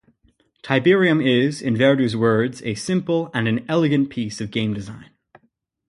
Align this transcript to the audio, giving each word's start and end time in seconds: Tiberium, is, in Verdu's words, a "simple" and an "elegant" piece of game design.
Tiberium, 0.63 1.23
is, 1.23 1.61
in 1.61 1.75
Verdu's 1.77 2.15
words, 2.15 2.63
a 2.63 2.73
"simple" 2.73 3.29
and 3.35 3.47
an 3.47 3.63
"elegant" 3.69 4.09
piece 4.09 4.41
of 4.41 4.49
game 4.49 4.73
design. 4.73 5.11